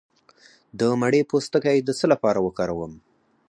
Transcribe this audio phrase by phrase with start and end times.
[0.79, 2.93] د مڼې پوستکی د څه لپاره وکاروم؟